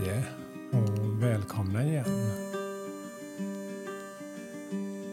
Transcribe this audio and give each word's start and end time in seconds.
Hej 0.00 0.24
och 0.72 1.22
välkomna 1.22 1.84
igen 1.84 2.04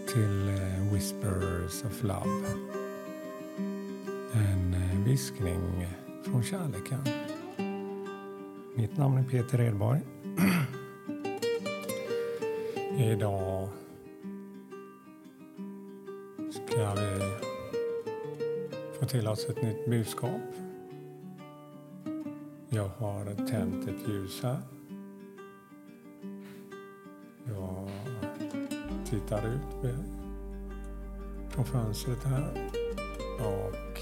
till 0.08 0.50
eh, 0.50 0.94
Whispers 0.94 1.84
of 1.84 2.04
Love. 2.04 2.46
En 4.34 4.74
eh, 4.74 5.06
viskning 5.06 5.88
från 6.26 6.44
kärleken. 6.44 7.00
Mitt 8.76 8.98
namn 8.98 9.18
är 9.18 9.24
Peter 9.24 9.62
Edborg. 9.62 10.02
Idag 13.12 13.70
ska 16.52 16.94
vi 16.94 17.20
få 19.00 19.06
till 19.06 19.28
oss 19.28 19.46
ett 19.50 19.62
nytt 19.62 19.90
budskap 19.90 20.69
jag 22.70 22.90
har 22.98 23.26
tänt 23.26 23.88
ett 23.90 24.10
ljus 24.10 24.44
här. 24.44 24.60
Jag 27.48 27.90
tittar 29.06 29.48
ut 29.48 29.96
från 31.50 31.66
fönstret 31.66 32.24
här 32.24 32.70
och 33.40 34.00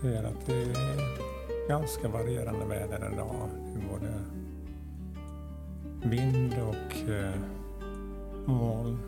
ser 0.00 0.24
att 0.24 0.46
det 0.46 0.62
är 0.62 1.68
ganska 1.68 2.08
varierande 2.08 2.64
väder 2.64 3.10
idag. 3.12 3.48
Det 3.74 3.80
är 3.80 3.88
både 3.88 4.20
vind 6.16 6.52
och 6.52 7.10
eh, 7.10 7.40
moln. 8.46 8.98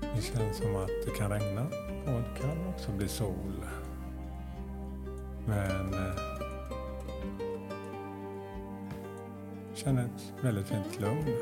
Det 0.00 0.22
känns 0.22 0.56
som 0.56 0.76
att 0.76 0.90
det 1.04 1.10
kan 1.18 1.30
regna 1.30 1.62
och 2.06 2.20
det 2.20 2.40
kan 2.40 2.68
också 2.74 2.92
bli 2.92 3.08
sol. 3.08 3.64
Men 5.48 5.94
eh, 5.94 6.14
känner 9.74 10.04
ett 10.04 10.44
väldigt 10.44 10.66
fint 10.66 11.00
lugn. 11.00 11.34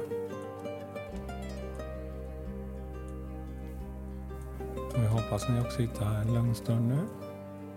Och 4.95 5.03
jag 5.05 5.11
hoppas 5.11 5.49
ni 5.49 5.61
också 5.61 5.83
hittar 5.83 6.15
en 6.15 6.35
lugn 6.35 6.55
stund 6.55 6.89
nu. 6.89 6.99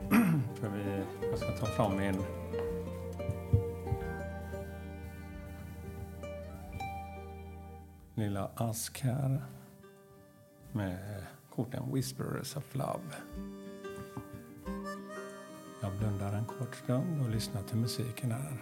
För 0.56 0.70
vi, 0.70 1.04
jag 1.30 1.40
ska 1.40 1.52
ta 1.52 1.66
fram 1.66 1.98
min 1.98 2.22
lilla 8.16 8.52
ask 8.56 9.02
här 9.02 9.44
med 10.72 11.26
korten 11.56 11.94
Whisperers 11.94 12.56
of 12.56 12.76
Love. 12.76 13.04
Blundar 16.00 16.34
en 16.34 16.46
kort 16.46 16.76
stund 16.76 17.22
och 17.22 17.30
lyssnar 17.30 17.64
till 17.64 17.78
musiken 17.78 18.32
här 18.32 18.58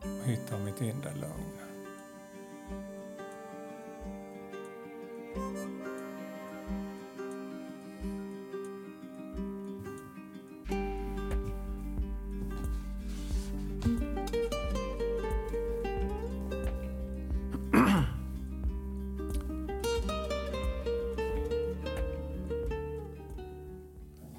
och 0.00 0.26
hittar 0.28 0.58
mitt 0.58 0.80
inre 0.80 1.14
lugn. 1.14 1.58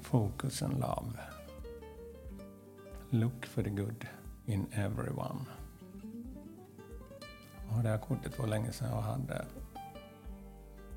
Focus 0.02 0.62
and 0.62 0.80
love. 0.80 1.33
Look 3.14 3.46
for 3.46 3.62
the 3.62 3.70
good 3.70 4.06
in 4.46 4.66
everyone. 4.72 5.46
Och 7.70 7.82
det 7.82 7.88
här 7.88 7.98
kortet 7.98 8.38
var 8.38 8.46
länge 8.46 8.72
sedan 8.72 8.90
jag 8.90 9.00
hade. 9.00 9.46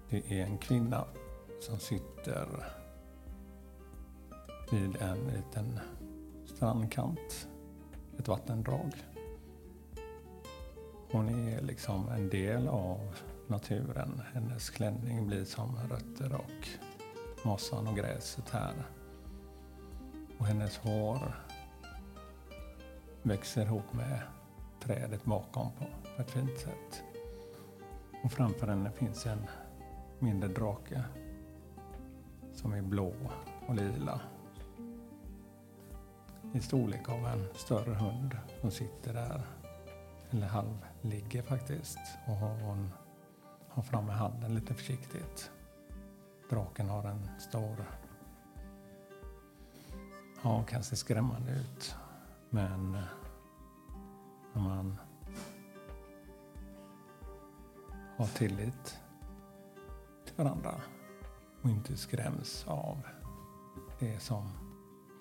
Det 0.09 0.39
är 0.39 0.45
en 0.45 0.57
kvinna 0.57 1.05
som 1.61 1.79
sitter 1.79 2.47
vid 4.71 4.95
en 5.01 5.17
liten 5.17 5.79
strandkant, 6.45 7.47
ett 8.19 8.27
vattendrag. 8.27 8.93
Hon 11.11 11.29
är 11.29 11.61
liksom 11.61 12.09
en 12.09 12.29
del 12.29 12.67
av 12.67 13.15
naturen. 13.47 14.21
Hennes 14.33 14.69
klänning 14.69 15.27
blir 15.27 15.45
som 15.45 15.75
rötter 15.89 16.33
och 16.35 16.67
mossan 17.43 17.87
och 17.87 17.95
gräset 17.95 18.49
här. 18.49 18.73
Och 20.37 20.45
hennes 20.45 20.77
hår 20.77 21.46
växer 23.27 23.65
ihop 23.65 23.93
med 23.93 24.21
trädet 24.79 25.25
bakom 25.25 25.71
på, 25.71 25.85
ett 26.21 26.31
fint 26.31 26.59
sätt. 26.59 27.03
Och 28.23 28.31
framför 28.31 28.67
henne 28.67 28.91
finns 28.91 29.25
en 29.25 29.47
mindre 30.19 30.49
drake 30.49 31.03
som 32.53 32.73
är 32.73 32.81
blå 32.81 33.13
och 33.67 33.75
lila. 33.75 34.21
I 36.53 36.59
storlek 36.59 37.09
av 37.09 37.25
en 37.27 37.47
större 37.55 37.93
hund 37.93 38.37
som 38.61 38.71
sitter 38.71 39.13
där, 39.13 39.41
eller 40.29 40.47
halv 40.47 40.85
ligger 41.01 41.41
faktiskt. 41.41 41.99
Och 42.27 42.35
hon 42.35 42.89
har 43.69 43.83
framme 43.83 44.11
handen 44.11 44.55
lite 44.55 44.73
försiktigt. 44.73 45.51
Draken 46.49 46.89
har 46.89 47.03
en 47.03 47.29
stor, 47.39 47.85
ja, 50.43 50.63
kan 50.63 50.83
se 50.83 50.95
skrämmande 50.95 51.51
ut. 51.51 51.95
Men 52.49 52.95
eh, 52.95 53.01
när 54.53 54.61
man 54.61 54.97
har 58.17 58.25
tillit 58.25 58.99
till 60.25 60.35
varandra 60.35 60.81
och 61.61 61.69
inte 61.69 61.97
skräms 61.97 62.65
av 62.67 63.01
det 63.99 64.19
som 64.19 64.49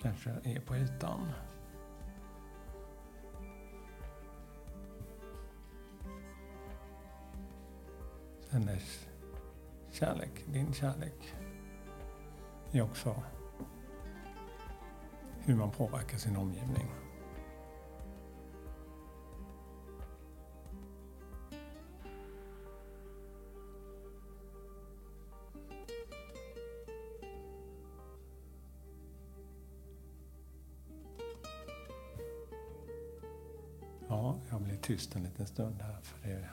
kanske 0.01 0.29
är 0.29 0.59
på 0.59 0.75
ytan. 0.75 1.31
Hennes 8.49 9.07
kärlek, 9.91 10.45
din 10.45 10.73
kärlek, 10.73 11.35
är 12.71 12.81
också 12.81 13.23
hur 15.39 15.55
man 15.55 15.71
påverkar 15.71 16.17
sin 16.17 16.37
omgivning. 16.37 16.87
Ja, 34.17 34.35
jag 34.49 34.61
blir 34.61 34.75
tyst 34.75 35.15
en 35.15 35.23
liten 35.23 35.47
stund 35.47 35.81
här 35.81 35.97
för 36.01 36.29
det 36.29 36.49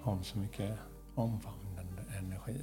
har 0.00 0.22
så 0.22 0.38
mycket 0.38 0.78
omfamnande 1.14 2.02
energi. 2.18 2.60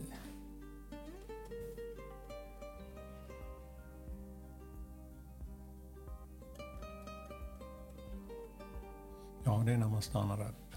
Ja, 9.43 9.63
det 9.65 9.73
är 9.73 9.77
när 9.77 9.87
man 9.87 10.01
stannar 10.01 10.41
upp 10.41 10.75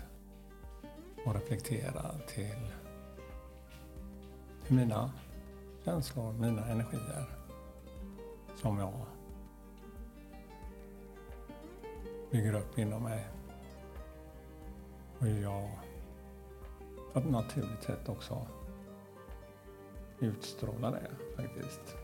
och 1.27 1.35
reflekterar 1.35 2.27
till 2.29 2.73
hur 4.67 4.77
mina 4.77 5.13
känslor, 5.85 6.33
mina 6.33 6.67
energier 6.67 7.27
som 8.57 8.79
jag 8.79 9.07
bygger 12.35 12.55
upp 12.55 12.79
inom 12.79 13.03
mig. 13.03 13.27
Och 15.19 15.29
jag 15.29 15.71
på 17.13 17.19
ett 17.19 17.31
naturligt 17.31 17.83
sätt 17.83 18.09
också 18.09 18.47
utstrålar 20.21 20.93
det 20.93 21.11
faktiskt. 21.37 21.97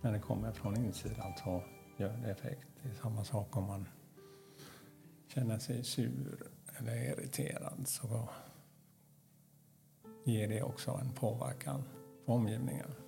När 0.00 0.12
det 0.12 0.18
kommer 0.18 0.52
från 0.52 0.76
insidan 0.76 1.32
så 1.44 1.62
gör 1.96 2.16
det 2.16 2.30
effekt. 2.30 2.68
Det 2.82 2.88
är 2.88 2.94
samma 2.94 3.24
sak 3.24 3.56
om 3.56 3.64
man 3.64 3.88
känner 5.26 5.58
sig 5.58 5.84
sur 5.84 6.48
eller 6.78 6.96
irriterad 6.96 7.88
så 7.88 8.28
ger 10.24 10.48
det 10.48 10.62
också 10.62 10.90
en 10.90 11.12
påverkan 11.12 11.82
på 12.26 12.32
omgivningen. 12.32 13.07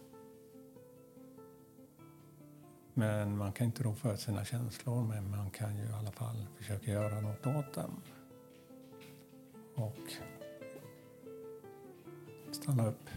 Men 2.94 3.36
man 3.36 3.52
kan 3.52 3.66
inte 3.66 3.82
rå 3.82 3.94
för 3.94 4.16
sina 4.16 4.44
känslor, 4.44 5.04
men 5.04 5.30
man 5.30 5.50
kan 5.50 5.76
ju 5.76 5.82
i 5.82 5.92
alla 5.92 6.10
fall 6.10 6.46
försöka 6.56 6.90
göra 6.90 7.20
något 7.20 7.46
åt 7.46 7.74
dem. 7.74 8.02
Och 9.74 10.12
stanna 12.52 12.86
upp. 12.86 13.10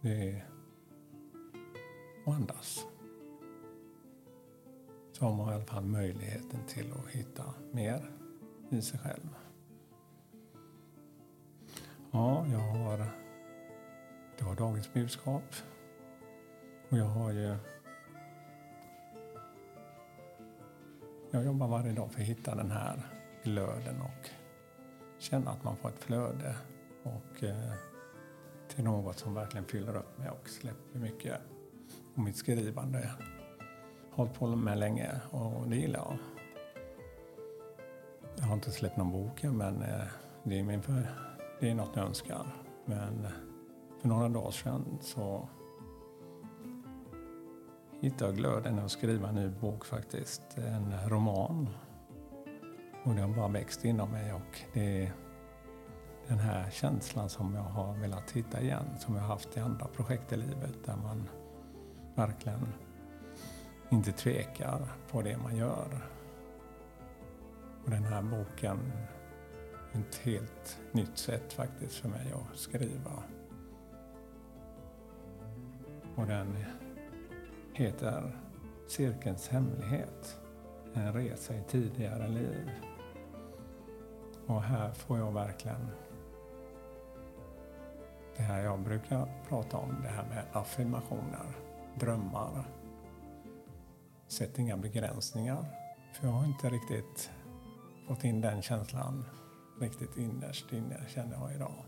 Det 0.00 0.42
och 2.24 2.34
andas. 2.34 2.86
Så 5.12 5.24
har 5.24 5.36
man 5.36 5.50
i 5.50 5.54
alla 5.54 5.64
fall 5.64 5.84
möjligheten 5.84 6.60
till 6.66 6.92
att 6.92 7.10
hitta 7.10 7.44
mer 7.72 8.10
i 8.70 8.82
sig 8.82 9.00
själv. 9.00 9.28
Ja, 12.10 12.46
jag 12.46 12.58
har... 12.58 13.06
Det 14.38 14.44
var 14.44 14.54
dagens 14.54 14.92
budskap. 14.92 15.54
Och 16.88 16.98
jag 16.98 17.04
har 17.04 17.30
ju... 17.30 17.56
Jag 21.32 21.44
jobbar 21.44 21.68
varje 21.68 21.92
dag 21.92 22.12
för 22.12 22.20
att 22.20 22.26
hitta 22.26 22.54
den 22.54 22.70
här 22.70 23.02
glöden 23.42 24.00
och 24.00 24.30
känna 25.18 25.50
att 25.50 25.64
man 25.64 25.76
får 25.76 25.88
ett 25.88 25.98
flöde 25.98 26.56
och 27.02 27.44
eh, 27.44 27.72
till 28.68 28.84
något 28.84 29.18
som 29.18 29.34
verkligen 29.34 29.64
fyller 29.64 29.96
upp 29.96 30.18
mig 30.18 30.30
och 30.30 30.48
släpper 30.48 30.98
mycket. 30.98 31.40
Och 32.14 32.22
mitt 32.22 32.36
skrivande 32.36 32.98
har 34.10 34.16
hållit 34.16 34.34
på 34.34 34.46
med 34.46 34.78
länge 34.78 35.10
och 35.30 35.68
det 35.68 35.76
gillar 35.76 35.98
jag. 35.98 36.18
Jag 38.36 38.44
har 38.44 38.54
inte 38.54 38.70
släppt 38.70 38.96
någon 38.96 39.12
bok 39.12 39.44
än 39.44 39.56
men 39.56 39.82
eh, 39.82 40.06
det 40.44 40.58
är, 40.58 40.62
min 40.62 40.82
för, 40.82 41.06
det 41.60 41.70
är 41.70 41.74
något 41.74 41.96
jag 41.96 42.04
önskar. 42.04 42.46
Men 42.84 43.24
eh, 43.24 43.30
för 44.00 44.08
några 44.08 44.28
dagar 44.28 44.50
sedan 44.50 44.98
så 45.00 45.48
hittade 48.00 48.30
jag 48.30 48.36
glöden 48.36 48.78
att 48.78 48.90
skriva 48.90 49.28
en 49.28 49.34
ny 49.34 49.48
bok 49.48 49.84
faktiskt. 49.84 50.42
En 50.56 51.08
roman. 51.08 51.68
Och 53.04 53.14
den 53.14 53.28
har 53.28 53.36
bara 53.36 53.48
växt 53.48 53.84
inom 53.84 54.10
mig 54.10 54.32
och 54.32 54.60
det 54.72 55.04
är 55.04 55.12
den 56.28 56.38
här 56.38 56.70
känslan 56.70 57.28
som 57.28 57.54
jag 57.54 57.62
har 57.62 57.94
velat 57.94 58.30
hitta 58.30 58.60
igen, 58.60 58.84
som 58.98 59.14
jag 59.14 59.22
har 59.22 59.28
haft 59.28 59.56
i 59.56 59.60
andra 59.60 59.86
projekt 59.86 60.32
i 60.32 60.36
livet 60.36 60.84
där 60.84 60.96
man 60.96 61.28
verkligen 62.14 62.72
inte 63.90 64.12
tvekar 64.12 64.88
på 65.10 65.22
det 65.22 65.38
man 65.38 65.56
gör. 65.56 66.06
Och 67.84 67.90
den 67.90 68.04
här 68.04 68.22
boken 68.22 68.92
är 69.92 70.00
ett 70.00 70.16
helt 70.16 70.78
nytt 70.92 71.18
sätt 71.18 71.52
faktiskt 71.52 71.94
för 71.94 72.08
mig 72.08 72.32
att 72.32 72.58
skriva. 72.58 73.22
Och 76.16 76.26
den 76.26 76.56
heter 77.80 78.36
Cirkelns 78.88 79.48
hemlighet. 79.48 80.40
En 80.94 81.12
resa 81.12 81.54
i 81.54 81.62
tidigare 81.68 82.28
liv. 82.28 82.70
Och 84.46 84.62
här 84.62 84.92
får 84.92 85.18
jag 85.18 85.32
verkligen 85.32 85.88
det 88.36 88.42
här 88.42 88.62
jag 88.62 88.80
brukar 88.80 89.28
prata 89.48 89.76
om, 89.76 89.96
det 90.02 90.08
här 90.08 90.24
med 90.28 90.44
affirmationer, 90.52 91.56
drömmar. 92.00 92.64
Sätt 94.28 94.58
inga 94.58 94.76
begränsningar. 94.76 95.64
För 96.12 96.26
jag 96.26 96.34
har 96.34 96.44
inte 96.44 96.70
riktigt 96.70 97.30
fått 98.08 98.24
in 98.24 98.40
den 98.40 98.62
känslan 98.62 99.24
riktigt 99.80 100.16
innerst 100.16 100.72
inne, 100.72 101.00
känner 101.08 101.36
jag 101.36 101.54
idag. 101.54 101.84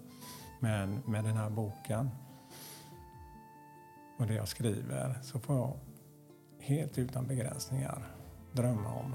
Men 0.60 1.02
med 1.06 1.24
den 1.24 1.36
här 1.36 1.50
boken 1.50 2.10
och 4.22 4.28
det 4.28 4.34
jag 4.34 4.48
skriver 4.48 5.18
så 5.22 5.40
får 5.40 5.56
jag 5.56 5.76
helt 6.58 6.98
utan 6.98 7.26
begränsningar 7.26 8.16
drömma 8.52 8.94
om 8.94 9.14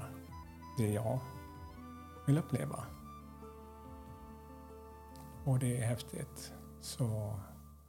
det 0.78 0.92
jag 0.92 1.18
vill 2.26 2.38
uppleva. 2.38 2.84
Och 5.44 5.58
det 5.58 5.82
är 5.82 5.86
häftigt. 5.86 6.52
Så 6.80 7.38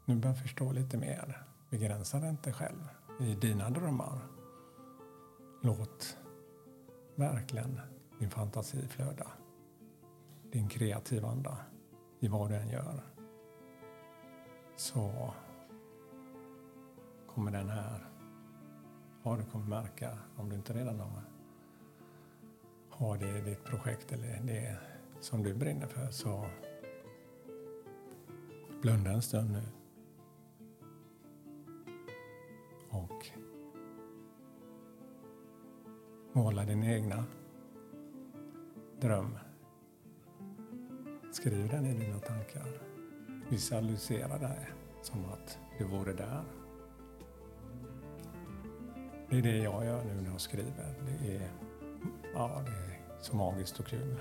nu 0.06 0.16
börjar 0.16 0.36
jag 0.36 0.42
förstå 0.42 0.72
lite 0.72 0.98
mer. 0.98 1.44
Begränsa 1.70 2.20
dig 2.20 2.30
inte 2.30 2.54
själv 2.54 2.88
i 3.20 3.36
dina 3.36 3.70
drömmar. 3.70 4.20
Låt 5.62 6.18
verkligen 7.16 7.80
din 8.20 8.30
fantasi 8.30 8.88
flöda. 8.88 9.28
Din 10.52 10.70
kreativa 10.70 11.30
anda 11.30 11.58
i 12.20 12.28
vad 12.28 12.50
du 12.50 12.56
än 12.56 12.70
gör. 12.70 13.04
Så 14.76 15.34
kommer 17.40 17.52
den 17.52 17.70
här, 17.70 18.00
ja 19.24 19.38
du 19.38 19.44
kommer 19.52 19.66
märka 19.66 20.18
om 20.38 20.50
du 20.50 20.56
inte 20.56 20.74
redan 20.74 21.00
har, 21.00 21.22
har 22.90 23.18
det 23.18 23.38
i 23.38 23.42
ditt 23.42 23.64
projekt 23.64 24.12
eller 24.12 24.42
det 24.44 24.78
som 25.20 25.44
du 25.44 25.54
brinner 25.54 25.88
för 25.88 26.12
så 26.12 26.46
Blunda 28.82 29.12
en 29.12 29.22
stund 29.22 29.52
nu. 29.52 29.62
Och 32.90 33.26
måla 36.34 36.66
din 36.66 36.84
egna 36.84 37.26
dröm. 39.02 39.38
Skriv 41.32 41.70
den 41.70 41.86
i 41.86 41.94
dina 41.94 42.20
tankar. 42.20 42.82
Visualisera 43.50 44.38
det 44.38 44.68
som 45.02 45.26
att 45.26 45.60
du 45.78 45.86
vore 45.86 46.14
där. 46.14 46.59
Det 49.30 49.38
är 49.38 49.42
det 49.42 49.58
jag 49.58 49.86
gör 49.86 50.04
nu 50.04 50.22
när 50.22 50.32
jag 50.32 50.42
skriver. 50.42 50.94
Det 51.06 51.36
är, 51.36 51.52
ja, 52.34 52.62
det 52.66 52.72
är 52.72 53.00
så 53.22 53.36
magiskt 53.36 53.80
och 53.80 53.86
kul. 53.86 54.20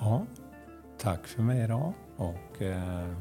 Ja, 0.00 0.26
tack 0.98 1.26
för 1.26 1.42
mig 1.42 1.64
idag 1.64 1.92
och 2.16 2.62
eh, 2.62 3.12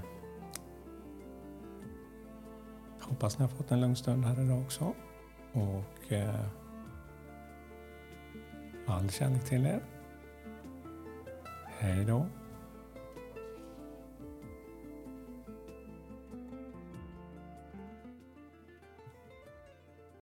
hoppas 3.00 3.40
ni 3.40 3.46
har 3.46 3.50
fått 3.50 3.72
en 3.72 3.82
lugn 3.82 3.96
stund 3.96 4.26
här 4.26 4.42
idag 4.42 4.62
också. 4.62 4.94
Och 5.52 6.12
eh, 6.12 6.46
all 8.88 9.10
kärlek 9.10 9.44
till 9.46 9.66
er. 9.66 9.84
Hej 11.66 12.06
då. 12.06 12.26